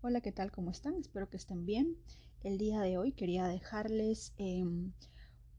[0.00, 0.52] Hola, ¿qué tal?
[0.52, 0.94] ¿Cómo están?
[0.94, 1.96] Espero que estén bien.
[2.44, 4.92] El día de hoy quería dejarles em,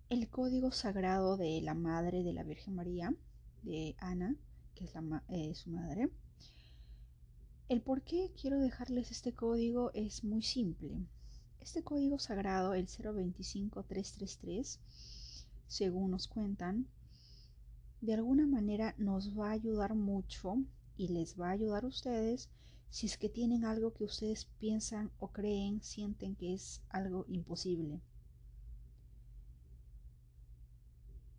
[0.10, 3.14] el código sagrado de la Madre de la Virgen María,
[3.64, 4.38] de Ana,
[4.76, 6.10] que es la, eh, su madre.
[7.68, 11.06] El por qué quiero dejarles este código es muy simple.
[11.60, 14.80] Este código sagrado, el 025333,
[15.68, 16.88] según nos cuentan,
[18.00, 20.64] de alguna manera nos va a ayudar mucho
[20.96, 22.50] y les va a ayudar a ustedes
[22.90, 28.02] si es que tienen algo que ustedes piensan o creen, sienten que es algo imposible.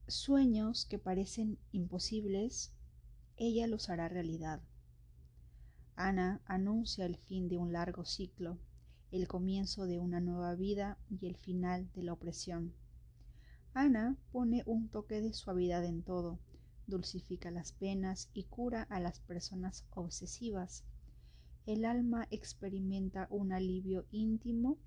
[0.06, 2.72] Sueños que parecen imposibles,
[3.36, 4.60] ella los hará realidad.
[5.96, 8.58] Ana anuncia el fin de un largo ciclo,
[9.10, 12.72] el comienzo de una nueva vida y el final de la opresión.
[13.74, 16.38] Ana pone un toque de suavidad en todo,
[16.86, 20.84] dulcifica las penas y cura a las personas obsesivas
[21.66, 24.78] el alma experimenta un alivio íntimo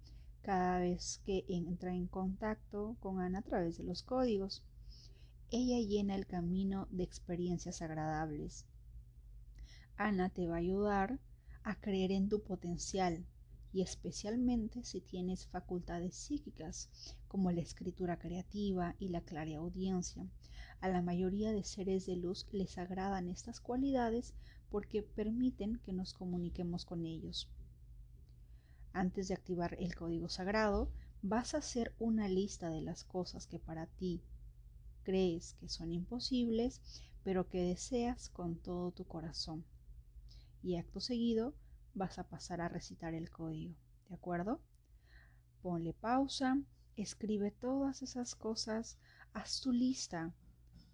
[0.41, 4.63] cada vez que entra en contacto con Ana a través de los códigos.
[5.51, 8.65] Ella llena el camino de experiencias agradables.
[9.97, 11.19] Ana te va a ayudar
[11.63, 13.25] a creer en tu potencial
[13.71, 16.89] y especialmente si tienes facultades psíquicas
[17.27, 20.27] como la escritura creativa y la clareaudiencia.
[20.81, 24.33] A la mayoría de seres de luz les agradan estas cualidades
[24.73, 27.47] porque permiten que nos comuniquemos con ellos.
[28.91, 30.89] Antes de activar el código sagrado,
[31.21, 34.23] vas a hacer una lista de las cosas que para ti
[35.03, 36.81] crees que son imposibles,
[37.23, 39.63] pero que deseas con todo tu corazón.
[40.63, 41.53] Y acto seguido
[41.93, 43.75] vas a pasar a recitar el código,
[44.09, 44.59] ¿de acuerdo?
[45.61, 46.57] Ponle pausa,
[46.95, 48.97] escribe todas esas cosas,
[49.33, 50.33] haz tu lista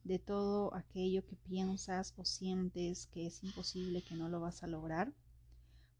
[0.03, 4.67] de todo aquello que piensas o sientes que es imposible, que no lo vas a
[4.67, 5.13] lograr,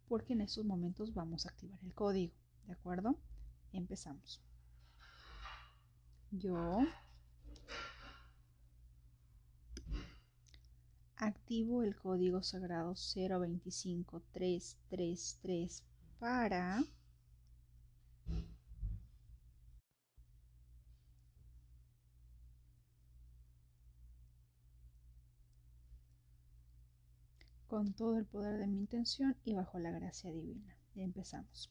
[0.08, 2.34] porque en estos momentos vamos a activar el código,
[2.66, 3.20] ¿de acuerdo?
[3.72, 4.42] Empezamos.
[6.32, 6.80] Yo
[11.16, 15.84] activo el código sagrado 025333
[16.20, 16.84] para
[27.70, 30.76] con todo el poder de mi intención y bajo la gracia divina.
[30.96, 31.70] Empezamos.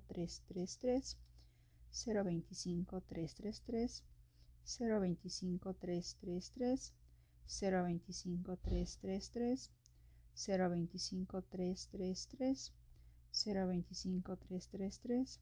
[0.00, 1.16] 333
[1.96, 4.02] 025 333
[4.66, 6.92] 025 333
[7.48, 9.70] 025 333
[10.36, 12.72] 025 333
[13.32, 15.40] 025 333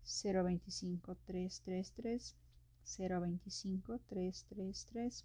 [0.03, 2.42] 025 333
[2.85, 5.23] 025 333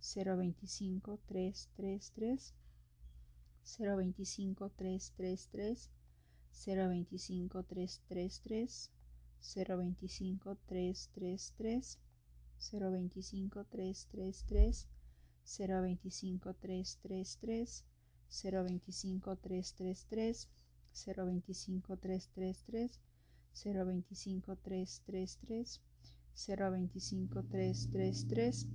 [0.00, 2.54] 025 333
[3.64, 5.90] 025 333
[6.52, 8.90] 025 333
[9.40, 11.98] 025 333
[12.60, 14.84] 025 333
[15.90, 20.48] 025 333 025 333
[20.92, 23.00] 025 333
[23.52, 25.89] 025 333
[26.34, 28.66] 025 333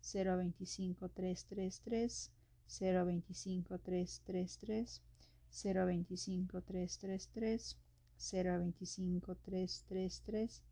[0.00, 2.30] 025333,
[2.68, 5.02] 025333,
[5.50, 7.76] 025333,
[8.18, 10.62] 025333,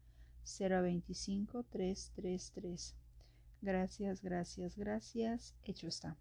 [0.44, 2.94] 025333.
[3.60, 5.54] Gracias, gracias, gracias.
[5.64, 6.16] Hecho está.